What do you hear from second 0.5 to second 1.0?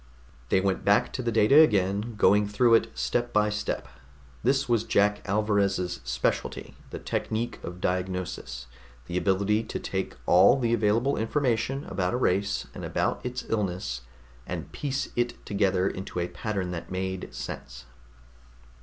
went